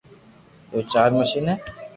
[0.71, 1.55] جو چار مݾين ھي